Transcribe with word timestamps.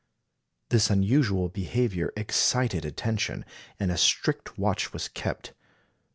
This 0.69 0.89
unusual 0.89 1.47
behaviour 1.47 2.11
excited 2.17 2.85
attention, 2.85 3.45
and 3.79 3.91
a 3.91 3.97
strict 3.99 4.57
watch 4.57 4.93
was 4.93 5.07
kept. 5.07 5.53